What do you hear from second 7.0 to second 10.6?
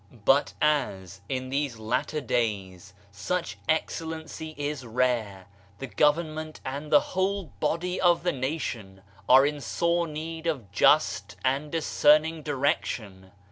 whole body of the nation are in sore need